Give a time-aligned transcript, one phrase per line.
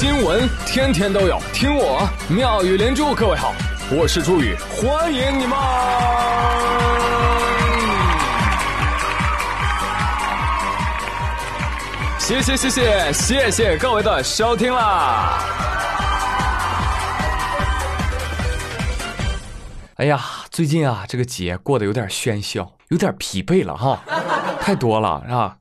[0.00, 3.14] 新闻天天都有，听我妙语连珠。
[3.14, 3.52] 各位好，
[3.90, 5.58] 我是朱宇，欢迎你们！
[12.18, 15.38] 谢谢谢谢谢谢各位的收听啦！
[19.96, 20.18] 哎呀，
[20.50, 24.00] 最近啊，这个节过得有点喧嚣，有点疲惫了哈，
[24.62, 25.58] 太多了是吧？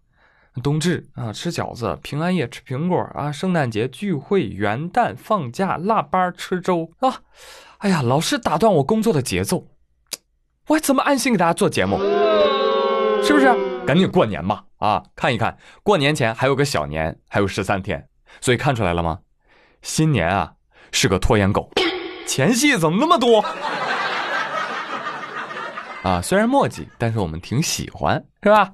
[0.61, 7.21] 冬至啊，吃饺子；平安夜吃苹果啊；圣诞节聚会；元旦放假腊八吃粥啊！
[7.79, 9.67] 哎呀，老是打断我工作的节奏，
[10.67, 11.97] 我还怎么安心给大家做节目？
[13.23, 13.53] 是不是？
[13.85, 14.63] 赶紧过年吧！
[14.77, 18.07] 啊，看一看，过年前还有个小年，还有十三天，
[18.41, 19.19] 所以看出来了吗？
[19.81, 20.53] 新年啊
[20.91, 21.71] 是个拖延狗，
[22.27, 23.43] 前戏怎么那么多？
[26.03, 28.71] 啊，虽然墨迹，但是我们挺喜欢，是吧？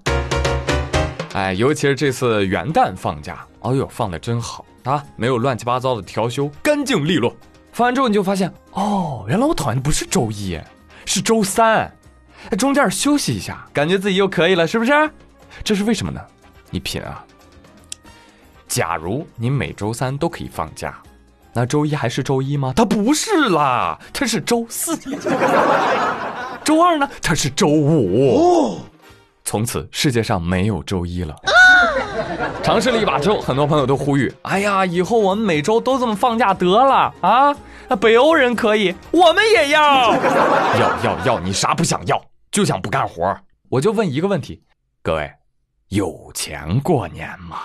[1.36, 7.36] 哎，尤其是这次元旦放假，哎呦，放的真好啊，没有乱七八糟的调休，干净利落。
[7.74, 10.58] 放完之后你就发现，哦，原来我讨厌的不是周一，
[11.06, 11.94] 是周三，
[12.58, 14.94] 中间休息一下，感觉自己又可以了，是不是？
[15.62, 16.22] 这是为什么呢？
[16.70, 17.22] 你品啊，
[18.70, 20.98] 假如你每周三都可以放假，
[21.52, 22.72] 那周一还是周一吗？
[22.78, 24.98] 它不是啦，它是周四。
[26.64, 27.10] 周二呢？
[27.22, 28.80] 它是周五。
[29.46, 31.36] 从此世界上没有周一了。
[32.64, 37.56] 尝试了一把之后，很多朋友都呼吁：“哎呀，以后我们每周都这么放假得了啊！
[38.02, 40.14] 北欧人可以，我们也要。
[40.14, 41.40] 要要要！
[41.40, 42.20] 你啥不想要？
[42.52, 43.38] 就想不干活？
[43.70, 44.64] 我就问一个问题：
[45.04, 45.32] 各位，
[45.90, 47.58] 有钱过年吗？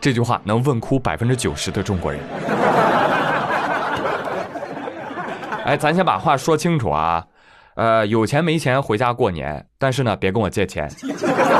[0.00, 2.20] 这句话能问哭百分之九十的中国人。
[5.64, 7.24] 哎，咱先把话说清楚啊，
[7.76, 10.90] 呃，有钱没钱回家过年，但是呢，别跟我借钱。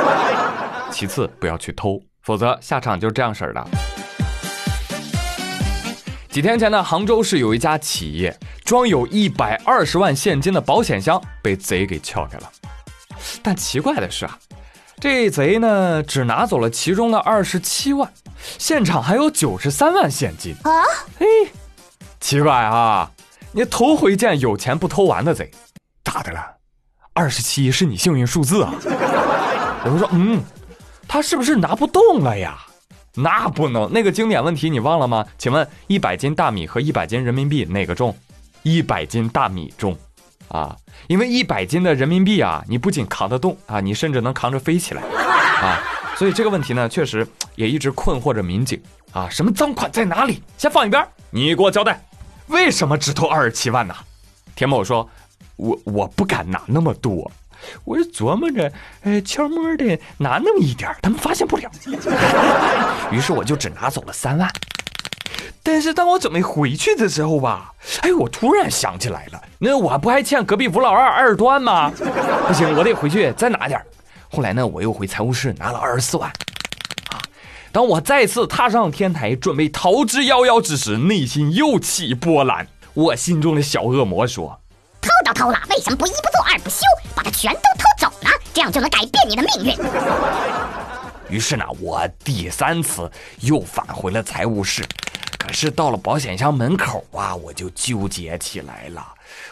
[0.90, 3.64] 其次，不要去偷，否则下场就是这样式儿的。
[6.28, 12.50] 几天前呢，杭州市有一家企业装有一百二十万现金的保险箱被贼给撬开了，
[13.40, 14.36] 但奇怪的是啊，
[14.98, 18.10] 这贼呢只拿走了其中的二十七万，
[18.58, 20.72] 现场还有九十三万现金啊！
[21.18, 21.26] 嘿，
[22.18, 23.11] 奇怪啊！
[23.54, 25.50] 你头回见有钱不偷完的贼，
[26.02, 26.40] 咋的了？
[27.12, 28.72] 二十七是你幸运数字啊！
[29.84, 30.42] 有人说，嗯，
[31.06, 32.56] 他是不是拿不动了呀？
[33.14, 35.26] 那不能，那个经典问题你忘了吗？
[35.36, 38.16] 请问一百斤大米和一百斤人民币哪个重？
[38.62, 39.94] 一百斤大米重，
[40.48, 40.74] 啊，
[41.08, 45.02] 因为一百斤的人民币啊，你不仅扛得动啊，你甚至能扛着飞起来
[45.60, 45.78] 啊！
[46.16, 47.26] 所以这个问题呢，确实
[47.56, 48.80] 也一直困惑着民警
[49.12, 49.28] 啊。
[49.28, 50.42] 什么赃款在哪里？
[50.56, 52.02] 先放一边，你给我交代。
[52.52, 53.94] 为什么只投二十七万呢？
[54.54, 55.08] 田某说
[55.56, 57.30] ：“我我不敢拿那么多，
[57.84, 58.70] 我是琢磨着，
[59.02, 61.70] 哎，悄摸的拿那么一点，他们发现不了。
[63.10, 64.48] 于是我就只拿走了三万。
[65.62, 71.90] 但是当我准备回去的时候吧，哎，我突然想起来了，那我不还欠隔壁吴老二二十多万吗？
[72.46, 73.80] 不行，我得回去再拿点。
[74.30, 76.30] 后来呢，我又回财务室拿了二十四万。”
[77.72, 82.68] 当我再次踏上天台，准备逃之夭夭之时，内心又起波澜。
[82.92, 84.60] 我心中的小恶魔说
[85.00, 86.80] ：“偷都偷了，为什么不一不做二不休，
[87.16, 88.30] 把它全都偷走了？
[88.52, 89.74] 这样就能改变你的命运。”
[91.34, 93.10] 于是呢，我第三次
[93.40, 94.84] 又返回了财务室。
[95.38, 99.02] 可是到了保险箱门口啊，我就纠结起来了。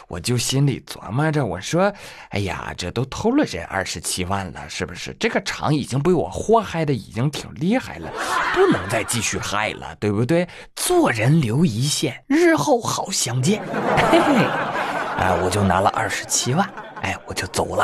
[0.07, 1.93] 我就心里琢磨着，我说
[2.29, 5.15] ：“哎呀，这都偷了这二十七万了，是不是？
[5.19, 8.11] 这个厂已经被我祸害的已经挺厉害了，
[8.53, 10.47] 不能再继续害了，对不对？
[10.75, 13.61] 做人留一线，日后好相见。”
[14.11, 14.45] 嘿嘿，
[15.17, 16.69] 哎，我就拿了二十七万，
[17.01, 17.83] 哎，我就走了。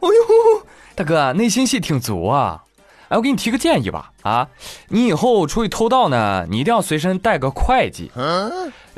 [0.00, 2.64] 哎呦，大哥，内心戏挺足啊。
[3.08, 4.46] 哎，我给你提个建议吧，啊，
[4.86, 8.08] 你以后出去偷盗呢，你一定要随身带个会计，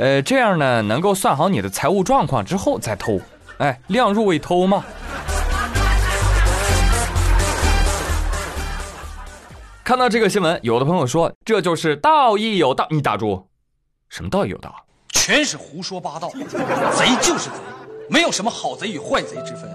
[0.03, 3.21] 呃，这样呢，能够算好你的财务状况之后再偷，
[3.59, 4.85] 哎，量入为偷嘛。
[9.84, 13.47] 看到这个新闻，有的朋友说这就是道义有道，你打住，
[14.09, 14.75] 什么道义有道？
[15.10, 16.28] 全是胡说八道，
[16.98, 17.57] 贼就是贼，
[18.10, 19.71] 没有什么好贼与坏贼之分。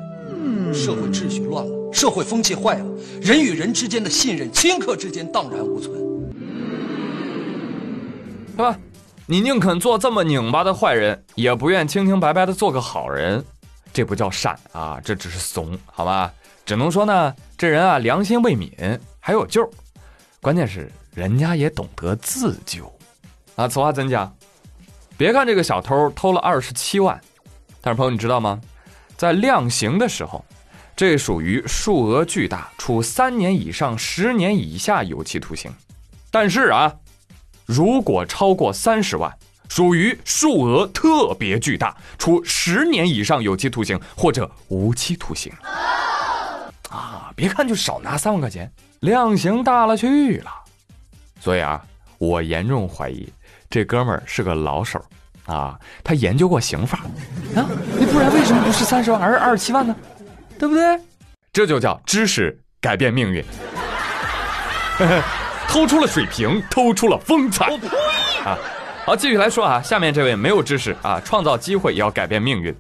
[0.73, 2.85] 社会秩序乱了，社会风气坏了，
[3.21, 5.95] 人与人之间的信任、顷刻之间荡然无存，
[8.51, 8.77] 是吧？
[9.29, 13.43] 你宁肯做这么拧巴的坏人，也不愿清清白白的做个好人，
[13.91, 16.31] 这不叫善啊，这只是怂，好吧？
[16.65, 19.69] 只能说呢，这人啊良心未泯，还有救。
[20.39, 22.89] 关键是人家也懂得自救
[23.57, 23.67] 啊。
[23.67, 24.33] 此话怎讲？
[25.17, 27.19] 别看这个小偷偷了二十七万，
[27.81, 28.61] 但是朋友你知道吗？
[29.17, 30.43] 在量刑的时候。
[30.95, 35.71] 这属于数额巨大，处三年以上十年以下有期徒刑。
[36.31, 36.91] 但是啊，
[37.67, 39.31] 如果超过三十万，
[39.67, 45.51] 属于数额特别巨大，处十年以上有期徒刑或者无期徒刑。
[46.89, 48.71] 啊，别看就少拿三万块钱，
[49.01, 50.49] 量刑大了去了。
[51.41, 51.83] 所以啊，
[52.17, 53.27] 我严重怀疑
[53.69, 55.03] 这哥们儿是个老手
[55.45, 56.99] 啊，他研究过刑法
[57.53, 57.67] 啊，
[57.99, 59.93] 你不然为什么不是三十万而是二十七万呢？
[60.57, 60.97] 对不对？
[61.51, 63.43] 这就叫知识改变命运。
[65.67, 67.71] 偷出了水平，偷出了风采。
[68.43, 68.57] 啊，
[69.05, 72.75] 好，继续来说啊，下面这位没有知识啊，创造机会也要改变命运。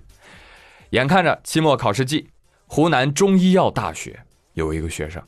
[0.91, 2.29] 眼看着期末考试季，
[2.65, 4.19] 湖南中医药大学
[4.53, 5.21] 有一个学生，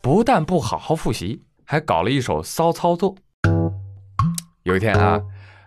[0.00, 3.14] 不但不好好复习，还搞了一手骚操作。
[4.62, 5.20] 有一天啊，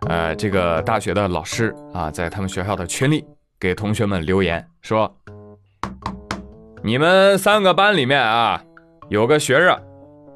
[0.08, 3.24] 呃，这个大学的老师啊，在他们学校的群里
[3.60, 5.14] 给同学们留言说
[6.82, 8.64] ：“你们三个班里面啊，
[9.10, 9.80] 有个学生。”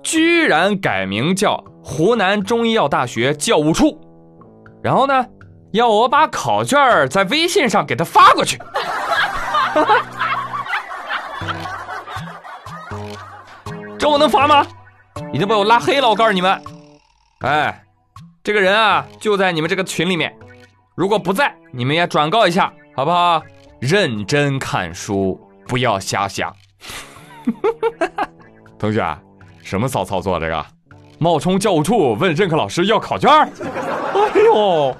[0.09, 4.01] 居然改名叫湖南中医药大学教务处，
[4.81, 5.23] 然后呢，
[5.71, 8.59] 要我把考卷在微信上给他发过去。
[13.99, 14.65] 这我能发吗？
[15.31, 16.59] 已经被我拉黑了，我告诉你们。
[17.41, 17.83] 哎，
[18.43, 20.35] 这个人啊，就在你们这个群里面，
[20.95, 23.43] 如果不在，你们也转告一下，好不好？
[23.79, 26.51] 认真看书，不要瞎想。
[28.79, 29.05] 同学。
[29.69, 30.39] 什么骚操作？
[30.39, 30.65] 这个
[31.19, 34.97] 冒充教务处问任课老师要考卷哎呦，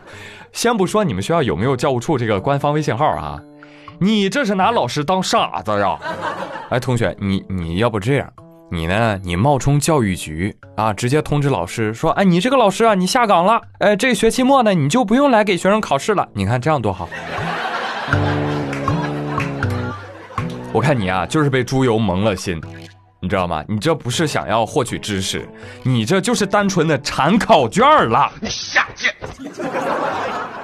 [0.52, 3.42] 先不说你们学校有没有教务处这个官方微信号啊，
[4.00, 5.98] 你这是拿老师当傻子呀？
[6.70, 8.32] 哎，同学，你你要不这样，
[8.70, 9.20] 你呢？
[9.24, 16.30] 你冒充教育局啊，直接通知老师说，哎，你这个老师啊，你下岗了，哎，这学期末呢，你就不用来给学生考试了。
[16.34, 17.10] 你看这样多好。
[20.72, 22.62] 我看你啊，就是被猪油蒙了心。
[23.22, 23.62] 你知道吗？
[23.68, 25.46] 你这不是想要获取知识，
[25.84, 28.32] 你这就是单纯的馋考卷了。
[28.40, 29.14] 你下贱！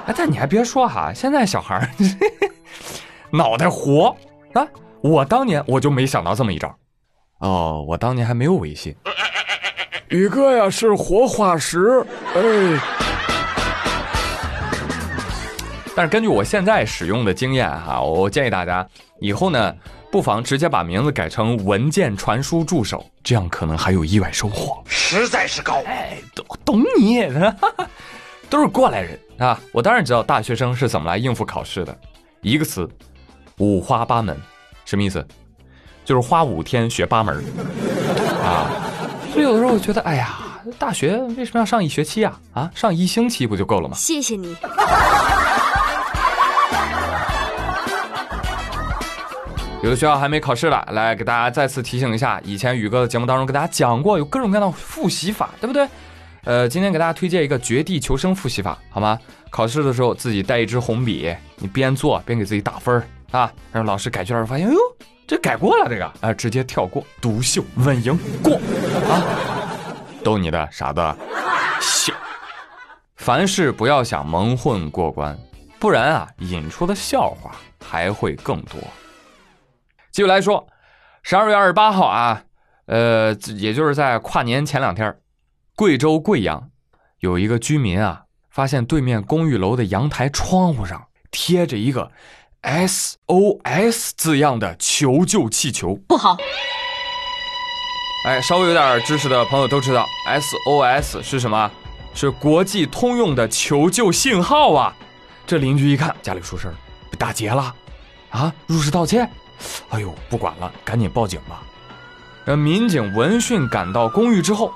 [0.06, 1.86] 哎，但你还别说哈，现在小孩
[3.30, 4.16] 脑袋活
[4.54, 4.66] 啊！
[5.02, 6.74] 我当年我就没想到这么一招。
[7.40, 8.96] 哦，我当年还没有微信。
[10.08, 12.02] 宇哥呀，是活化石。
[12.34, 12.40] 哎，
[15.94, 18.88] 但是根据我现在使用的经验哈，我建议大家
[19.20, 19.74] 以后呢。
[20.10, 24.82] 不妨直接把名字改成文件传输助手，这样可能还有意外收获。
[24.86, 27.20] 实在是高，哎，懂懂你，
[28.48, 29.60] 都是过来人啊！
[29.72, 31.96] 我当然知道大学生是怎么来应付考试的，
[32.40, 32.88] 一个词，
[33.58, 34.36] 五花八门，
[34.84, 35.26] 什么意思？
[36.04, 37.44] 就是花五天学八门
[38.42, 38.70] 啊！
[39.32, 40.38] 所以有的时候我觉得，哎呀，
[40.78, 42.40] 大学为什么要上一学期啊？
[42.54, 43.96] 啊，上一星期不就够了吗？
[43.96, 44.56] 谢谢你。
[49.82, 55.86] 有的学校还没考试了，来给大家再次提醒一下，以前宇哥的节目当中给大家讲过，有各种各样的复习法，对不对？
[56.44, 59.18] 呃，今天给大家推荐一个绝地求生复习法，好吗？
[59.50, 63.00] 考试的时候自己带一支红笔，你边做边给自己打分
[63.30, 64.78] 啊，让老师改卷发现，哎呦，
[65.26, 68.54] 这改过了，这个啊，直接跳过，独秀稳赢过
[69.08, 69.22] 啊，
[70.24, 71.00] 逗你的傻子，
[71.80, 72.12] 笑。
[73.16, 75.36] 凡事不要想蒙混过关，
[75.78, 77.52] 不然啊，引出的笑话
[77.84, 78.80] 还会更多。
[80.16, 80.66] 继续来说，
[81.22, 82.44] 十二月二十八号啊，
[82.86, 85.14] 呃，也就是在跨年前两天，
[85.74, 86.70] 贵州贵阳
[87.18, 92.10] 有一个居民啊，发现对面公寓楼的阳台窗户上贴着一个
[92.62, 95.94] SOS 字样的求救气球。
[96.08, 96.38] 不好！
[98.24, 101.70] 哎，稍微有点知识的朋友都知道，SOS 是什么？
[102.14, 104.96] 是国际通用的求救信号啊！
[105.46, 106.74] 这邻居一看，家里出事
[107.10, 107.74] 被打劫了
[108.30, 108.50] 啊！
[108.66, 109.28] 入室盗窃。
[109.90, 111.62] 哎呦，不管了，赶紧报警吧！
[112.44, 114.72] 让民警闻讯赶到公寓之后，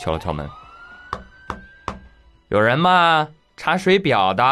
[0.00, 0.48] 敲了敲门
[2.48, 3.28] ：“有人吗？
[3.56, 4.42] 查水表的。”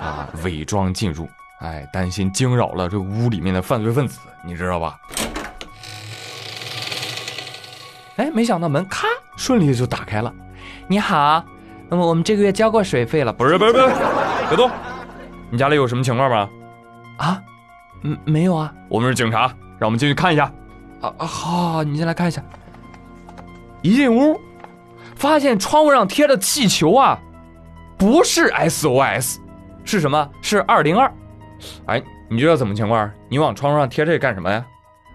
[0.00, 1.28] 啊，伪装进入，
[1.60, 4.96] 哎，担心惊扰了这屋里面的犯罪分子，你知道吧？
[8.16, 10.32] 哎，没想到门咔顺利的就打开了。
[10.86, 11.42] 你好，
[11.88, 13.32] 那么我们这个月交过水费了？
[13.32, 13.86] 不是，不是，不是，
[14.48, 14.70] 别动！
[15.50, 16.48] 你家里有什么情况吗？
[17.16, 17.42] 啊？
[18.04, 20.44] 嗯，没有啊，我们是警察，让我们进去看一下。
[21.00, 22.42] 啊啊，好，你先来看一下。
[23.82, 24.38] 一进屋，
[25.16, 27.18] 发现窗户上贴的气球啊，
[27.96, 29.36] 不是 SOS，
[29.84, 30.30] 是什么？
[30.42, 31.10] 是二零二。
[31.86, 33.10] 哎，你知道怎么情况？
[33.28, 34.64] 你往窗户上贴这干什么呀？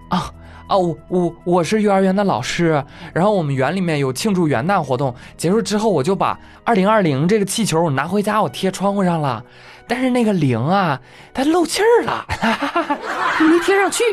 [0.10, 0.34] 啊
[0.68, 9.44] 啊，我我我是幼儿园的老师，然后我们园里面有庆祝元旦活动，结束之后我就把二零二零这个气球我拿回家，我贴窗户上了。
[9.90, 11.02] 但是那个零啊，
[11.34, 12.26] 它漏气儿了，
[13.42, 14.04] 没贴上去，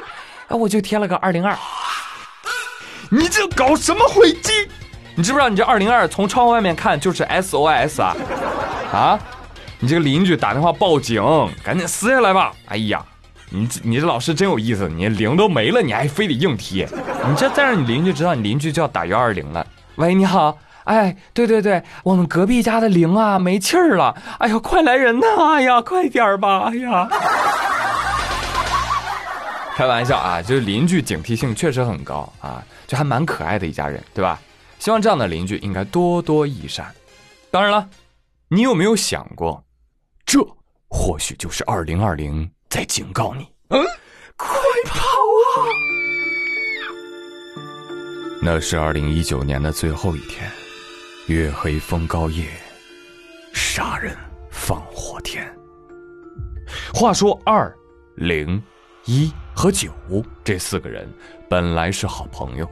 [0.49, 1.55] 啊，我就贴了个二零二。
[3.11, 4.53] 你这搞什么灰机？
[5.15, 8.17] 你知不知道你这二零二从窗户外面看就是 SOS 啊？
[8.93, 9.21] 啊？
[9.79, 11.23] 你这个邻居打电话报警，
[11.63, 12.53] 赶紧撕下来吧！
[12.69, 13.05] 哎呀，
[13.51, 16.89] 你你这老师真有意思，你零都没了，你还非得硬贴，
[17.29, 19.67] 你这再让你邻居知道，你邻居就要打幺二零了。
[19.97, 25.27] 喂，你好，哎，对对对，我们隔壁家的灵啊没气儿了，哎呀，快来人呐！
[25.55, 26.71] 哎呀，快点儿吧！
[26.71, 27.09] 哎呀，
[29.77, 34.41] 开玩笑啊，就是邻居警惕性确实很高啊，就还蛮可爱的一家人，对吧？
[34.79, 36.87] 希望这样的邻居应该多多益善。
[37.51, 37.89] 当然了，
[38.49, 39.65] 你有没有想过，
[40.25, 40.41] 这
[40.89, 43.49] 或许就是二零二零在警告你？
[43.71, 43.85] 嗯，
[44.37, 44.49] 快
[44.85, 45.67] 跑啊！
[48.41, 50.49] 那是二零一九年的最后一天，
[51.27, 52.45] 月黑风高夜，
[53.53, 54.17] 杀人
[54.49, 55.45] 放火天。
[56.95, 57.75] 话说二
[58.15, 58.63] 零
[59.07, 59.91] 一和九
[60.45, 61.13] 这四个人
[61.51, 62.69] 本来是好朋友。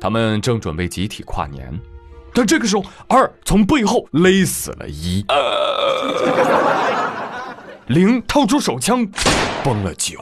[0.00, 1.76] 他们正准备集体跨年，
[2.32, 5.26] 但这个时候，二从背后勒死了一，
[7.88, 9.04] 零掏出手枪，
[9.64, 10.20] 崩了九。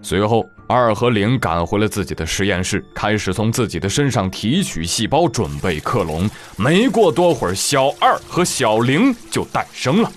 [0.00, 6.28] 随后，二和零赶回了自己的实验室，开始从自己的身上提取细胞，准备克隆。
[6.56, 10.10] 没过多会儿，小二和小零就诞生了。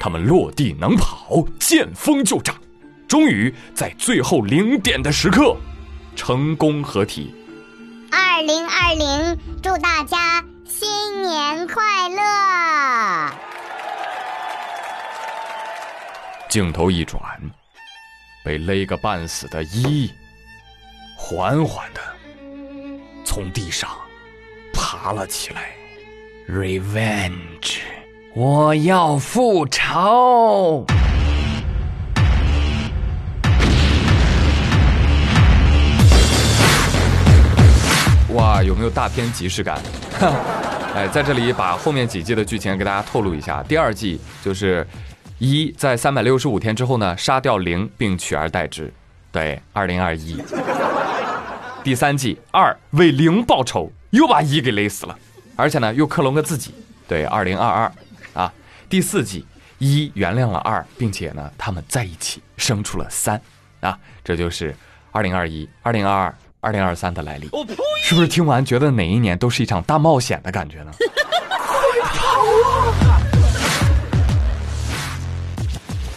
[0.00, 2.56] 他们落地能跑，见风就长。
[3.06, 5.54] 终于在最后零点的时刻，
[6.16, 7.34] 成功合体。
[8.10, 13.32] 二零二零，祝大家新年快乐！
[16.48, 17.20] 镜头一转，
[18.44, 20.10] 被勒个半死的一，
[21.16, 22.00] 缓缓的
[23.24, 23.88] 从地上
[24.74, 25.70] 爬了起来。
[26.48, 27.78] Revenge，
[28.34, 30.84] 我要复仇。
[38.30, 39.78] 哇，有没有大片即视感？
[40.96, 43.62] 哎，在这里把后面几季的剧情给大家透露一下。
[43.62, 44.84] 第二季就是
[45.38, 48.92] 一在三百六十五天之后呢，杀掉零并取而代之，
[49.30, 50.42] 对，二零二一。
[51.82, 55.18] 第三季二为零报仇，又把一给勒死了，
[55.56, 56.74] 而且呢又克隆个自己，
[57.08, 57.92] 对，二零二二。
[58.34, 58.52] 啊，
[58.88, 59.44] 第四季
[59.78, 63.40] 一原谅了二，并且呢他们在一起生出了三，
[63.80, 64.74] 啊，这就是
[65.10, 66.34] 二零二一、二零二二。
[66.64, 67.50] 二零二三的来历，
[68.04, 70.92] 是不是听完觉得哪一年都是一场大冒险的感觉呢？
[71.66, 71.76] 快
[72.14, 73.11] 跑啊！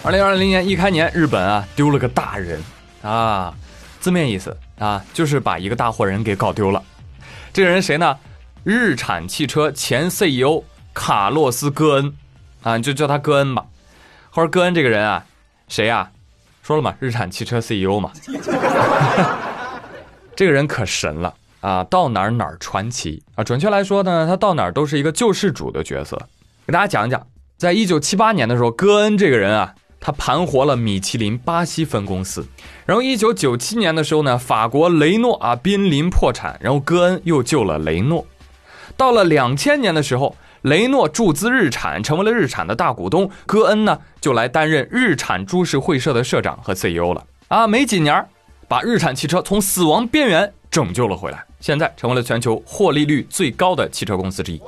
[0.06, 2.62] 二零二零年一开年，日本啊丢了个大人
[3.02, 3.52] 啊，
[4.00, 6.84] 字面意思啊就是把一个大活人给搞丢了。
[7.52, 8.16] 这个人谁呢？
[8.64, 10.62] 日产汽车前 CEO
[10.94, 12.14] 卡洛斯·戈恩
[12.62, 13.66] 啊，就叫他戈恩吧。
[14.30, 15.26] 或者戈恩这个人啊，
[15.70, 16.12] 谁呀？
[16.62, 18.12] 说了嘛，日产汽车 CEO 嘛。
[20.36, 21.84] 这个人可神了啊！
[21.86, 23.44] 到哪儿哪儿传奇啊！
[23.44, 26.16] 准确来说呢，他到哪儿都是一个救世主的角色。
[26.68, 27.26] 给大家讲一讲，
[27.58, 32.46] 在一九七八年的时候，戈恩这个人啊，他盘活了米其林巴西分公司。
[32.86, 38.26] 然后一九九七年的时候呢，法国雷诺啊濒临破产，然后戈恩又救了雷诺。
[38.98, 47.68] 到了两千年的时候，雷诺注资日产，成为了日产的大股东，戈恩呢就来担任日产株式会社的社长和 CEO 了啊！
[47.68, 48.26] 没几年。
[48.68, 54.60] 把日产汽车从死亡边缘拯救了回来，现在成为了全球获利率最高的汽车公司之一。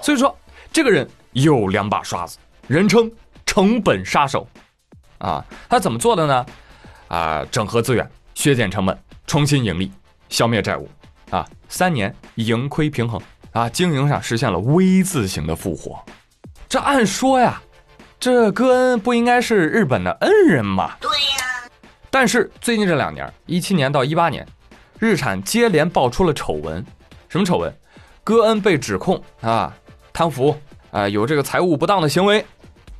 [0.00, 0.34] 所以说，
[0.72, 3.12] 这个人有两把刷子，人称
[3.52, 4.48] 成本杀手。
[5.18, 6.46] 啊，他怎么做的呢？
[7.08, 9.92] 啊，整合资源，削减成本，重新盈利，
[10.30, 10.88] 消灭债务。
[11.28, 13.20] 啊，三年盈亏平衡。
[13.50, 16.02] 啊，经营上实现了 V 字形的复活。
[16.66, 17.60] 这按说呀，
[18.18, 20.96] 这戈恩不应该是日本的恩人吗？
[20.98, 21.70] 对呀。
[22.08, 24.48] 但是最近这两年，一七年到一八年，
[24.98, 26.82] 日产接连爆出了丑闻。
[27.28, 27.70] 什么丑闻？
[28.24, 29.76] 戈恩被指控啊
[30.10, 30.56] 贪腐
[30.90, 32.42] 啊有这个财务不当的行为。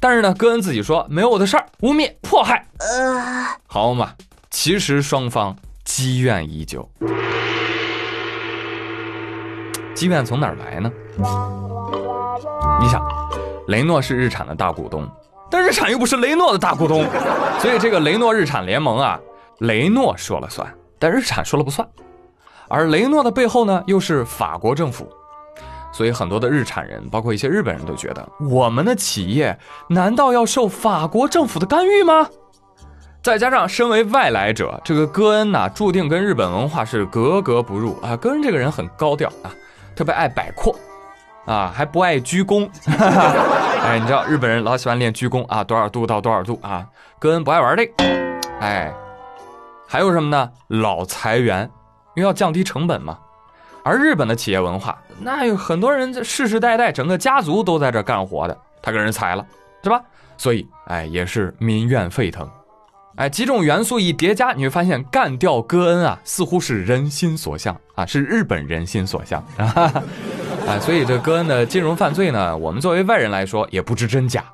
[0.03, 2.67] 但是呢，戈恩自己说没有我的事儿，污蔑迫害。
[2.81, 4.11] 呃，好嘛，
[4.51, 6.91] 其实双方积怨已久。
[9.95, 10.91] 积怨从哪儿来呢？
[12.81, 13.01] 你想，
[13.69, 15.09] 雷诺是日产的大股东。
[15.49, 17.07] 但日产又不是雷诺的大股东，
[17.61, 19.21] 所以这个雷诺日产联盟啊，
[19.61, 20.67] 雷诺说了算，
[20.99, 21.89] 但日产说了不算。
[22.67, 25.09] 而雷诺的背后呢，又是法国政府，
[25.93, 29.57] 所以很多的日产人，包括一些日本人都觉得，我们的企业
[29.89, 32.29] 难道要受法国政府的干预吗？
[33.23, 38.17] 再加上身为外来者，这个戈恩呐，注定跟日本文化是格格不入啊。
[38.17, 39.53] 戈恩这个人很高调啊，
[39.95, 40.75] 特别爱摆阔。
[41.45, 42.71] 啊，还不爱鞠躬。
[42.87, 46.87] 哎，你知道日本人老喜欢练鞠躬啊，多少度到多少度啊？
[47.19, 47.93] 戈恩不爱玩这个。
[48.61, 48.95] 哎，
[49.89, 50.49] 还有什么呢？
[50.69, 51.69] 老裁员，
[52.15, 53.19] 因为要降低成本嘛。
[53.85, 59.47] 而日本的企业文化，那有很多人世世代代整个家族都在这干活的，他给人裁了，
[59.83, 60.03] 是吧？
[60.37, 62.49] 所以，哎，也是民怨沸腾。
[63.17, 70.03] 哎，几种元素一叠加，你会发现干掉戈恩啊，似乎是人心所向啊，是日本人心所向 啊。
[70.67, 74.45] 哎，所以这戈恩的金融犯罪呢，我们作为外人来说也不知真假，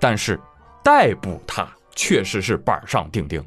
[0.00, 0.40] 但是
[0.82, 3.44] 逮捕他确实是板上钉钉。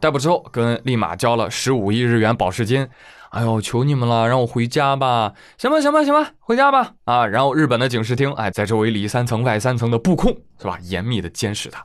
[0.00, 2.88] 逮捕之后，戈恩立马交了十五亿日元保释金。
[3.30, 5.32] 哎呦，求你们了，让我回家吧！
[5.56, 6.94] 行吧，行吧，行吧，回家吧！
[7.04, 10.76] 啊，然后日本的警视厅，哎，在周围里三层外三层的布控，是吧？
[10.82, 11.84] 严密的监视他。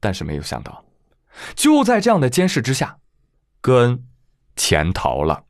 [0.00, 0.84] 但是没有想到，
[1.54, 2.96] 就在这样的监视之下，
[3.60, 4.02] 戈恩
[4.56, 5.40] 潜逃了，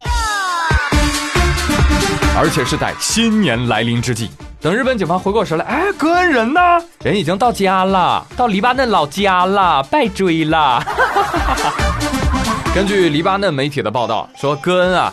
[2.36, 4.30] 而且是在新年来临之际。
[4.60, 6.60] 等日本警方回过神来，哎，戈恩人呢？
[7.02, 10.84] 人已经到家了，到黎巴嫩老家了，拜追了。
[12.76, 15.10] 根据黎巴嫩媒体的报道说，戈恩啊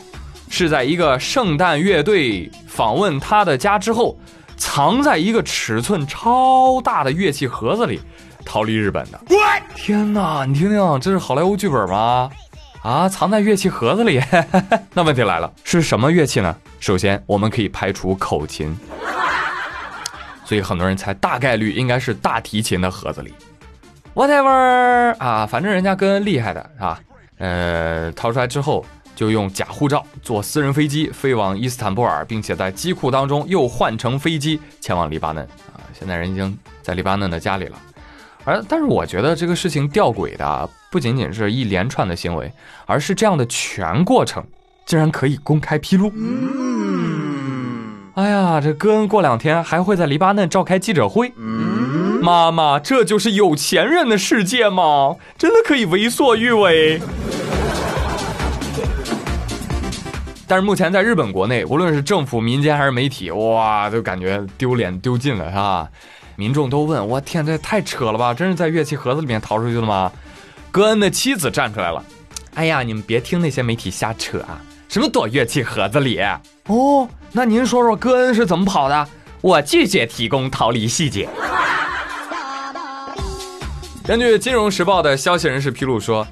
[0.49, 4.19] 是在一个圣诞乐队访问他的家之后，
[4.57, 8.01] 藏在一个尺寸超大的乐器盒子里
[8.43, 9.21] 逃离日本的。
[9.75, 12.29] 天哪，你听听，这是好莱坞剧本吗？
[12.81, 14.21] 啊，藏在乐器盒子里？
[14.93, 16.53] 那问题来了，是什么乐器呢？
[16.81, 18.77] 首先，我们可以排除口琴，
[20.43, 23.33] 所以很多人猜大概率应该是大提琴的盒子里。
[24.13, 26.99] Whatever 啊，反正人家戈恩厉害的啊。
[27.37, 28.85] 呃，逃出来之后，
[29.15, 35.81] 就用假护照坐私人飞机飞往伊斯坦布尔，并且在机库当中又换乘飞机前往黎巴嫩啊。
[35.93, 37.77] 现在人已经在黎巴嫩的家里了。
[38.45, 42.51] 而但是我觉得这个事情吊诡的不仅仅是一连串的行为，
[42.85, 44.43] 而是这样的全过程
[44.85, 46.11] 竟然可以公开披露。
[48.15, 51.31] 哎呀，这戈恩过两天还会在黎巴嫩召开记者会。
[52.23, 55.17] 妈妈，这就是有钱人的世界吗？
[55.37, 57.01] 真的可以为所欲为？
[60.47, 65.89] 但是目前在日本国内，无论是政府、民间还是媒体，哇，都感觉丢脸丢尽了，是吧？
[66.37, 68.33] 民众都问：我天，这太扯了吧？
[68.33, 70.09] 真是在乐器盒子里面逃出去的吗？
[70.71, 72.01] 戈恩的妻子站出来了：
[72.53, 74.61] 哎呀，你们别听那些媒体瞎扯啊！
[74.87, 76.21] 什么躲乐器盒子里？
[76.67, 79.05] 哦，那您说说戈恩是怎么跑的？
[79.41, 81.27] 我拒绝提供逃离细节。
[84.05, 86.27] 根据《金融时报》的消息人士披露说，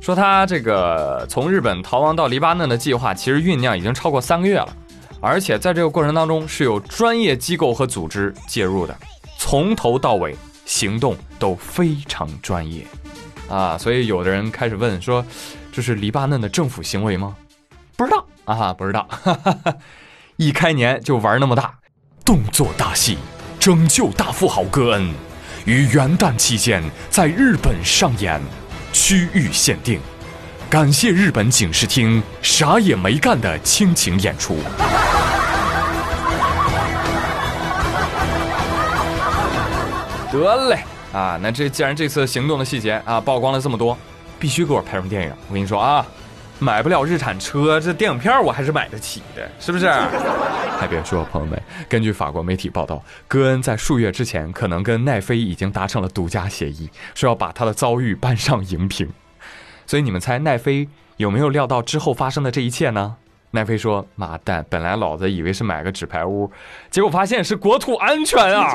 [0.00, 4.68] 说他这个从日本逃亡到黎巴嫩的计划，其实酝酿已经超过三个月了，
[5.20, 8.96] 而且在这个过程当中是有专业机构和组织介入的，
[9.38, 12.86] 从头到尾行动都非常专业，
[13.48, 15.24] 啊，所以有的人开始问说，
[15.72, 17.34] 这是黎巴嫩的政府行为吗？
[17.96, 19.08] 不知道啊，不知道，
[20.38, 21.74] 一开年就玩那么大，
[22.24, 23.18] 动作大戏，
[23.58, 25.12] 拯救大富豪戈恩。
[25.66, 28.40] 于元旦期间在日本上演，
[28.92, 30.00] 区域限定。
[30.70, 34.58] 感谢日本警视厅啥也没干的倾情演出。
[40.32, 40.78] 得嘞
[41.12, 43.98] 啊，那这既然这次行动的细节啊曝光了这么多，
[44.38, 45.32] 必须给我拍成电影。
[45.48, 46.06] 我跟你说啊。
[46.58, 49.84] 买不了日产车，这电影片我还是买得起的，是不是？
[50.78, 59.08] 还别说，朋友们，根据法国媒体报道，戈恩在数月之前可能跟奈飞已经达成了独家协议，说要把他的遭遇搬上荧屏。
[59.86, 63.16] 所以你们猜奈飞有没有料到之后发生的这一切呢？
[63.52, 66.50] 奈飞说：“妈蛋，本来老子以为是买个纸牌屋，
[66.90, 68.74] 结果发现是国土安全啊！”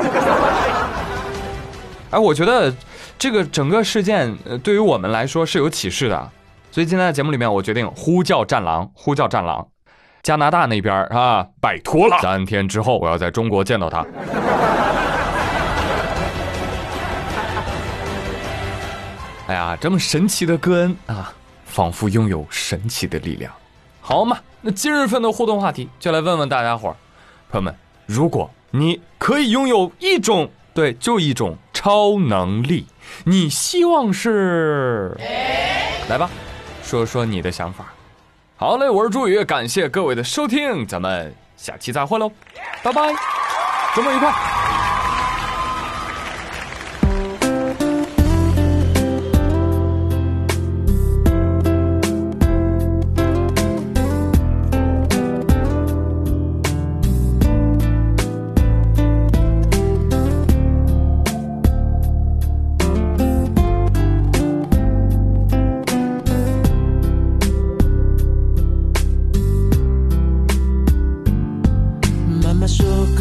[2.10, 2.74] 哎，我觉得
[3.20, 6.32] 这个整个事件对于我们来说是有启示的。
[6.72, 9.68] 所以今天在节目里面，我决定呼叫战狼，呼叫战狼，
[10.24, 14.06] 加拿大那边啊，拜托了，三天之后我要在中国见到他。
[19.48, 21.34] 哎呀，这么神奇的戈恩啊，
[21.66, 23.52] 仿佛拥有神奇的力量。
[24.00, 26.96] 好嘛，那今日份的互动话题就来问问大家伙儿，
[27.50, 32.86] 朋友们，如果你可以拥有一种，对，就一种超能力，
[33.26, 35.18] 你希望是？
[36.08, 36.30] 来吧。
[36.84, 37.94] 说说你的想法。
[38.62, 42.32] 好嘞，我是朱宇，感谢各位的收听，咱们下期再会喽，
[42.84, 43.12] 拜拜，
[43.95, 44.32] 周末愉快。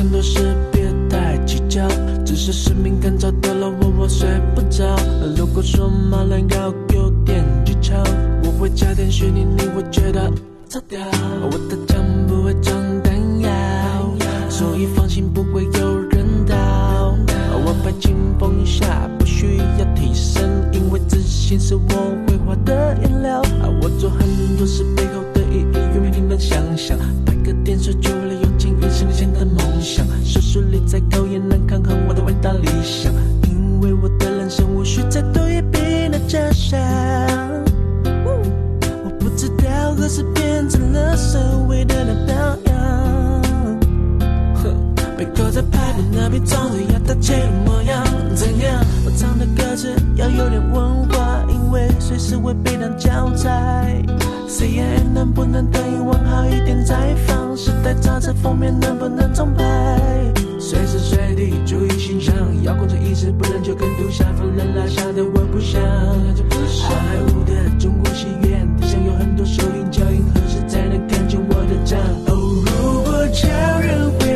[0.01, 1.87] 很多事别太计较
[2.25, 4.97] 只是使命感找到了我我睡不着
[5.37, 8.03] 如果说骂人要有点技巧
[8.43, 10.33] 我会加点旋律你会觉得
[10.71, 10.99] 超屌
[11.43, 13.51] 我的枪不会装弹药
[14.49, 17.15] 所以放心不会有人倒
[17.63, 23.43] 我拍青风下不需要替身因为自信是我绘画的颜料
[23.83, 28.50] 我做很多事背后的意义远你们想象拍个电视剧为了
[29.01, 30.07] 十年前的梦想。
[30.23, 33.11] 收视率再高也难抗衡我的伟大理想，
[33.49, 35.79] 因为我的人生无需再多一笔
[36.11, 36.79] 的假想。
[38.05, 42.37] 我不知道何时变成了所谓的那表
[42.67, 43.43] 扬。
[44.57, 48.05] 哼，被扣在牌匾那边，总是要大气的模样。
[48.35, 48.85] 怎样？
[49.07, 54.05] 我唱的歌词要有点文化，因为随时会被当教材
[54.51, 57.57] CNN 能不能等一晚好一点再放？
[57.57, 59.63] 时代杂志封面能不能重拍？
[60.59, 62.35] 随时随地注意形象，
[62.65, 65.81] 要控制意识，不然就跟毒下风人拉下的我不想。
[65.81, 71.97] 好莱坞的中国戏院，地上有很多收音脚印，何时才能看见我的账？
[72.27, 72.35] 哦，
[72.67, 74.30] 如果叫人会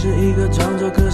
[0.00, 1.09] 是一个创作歌，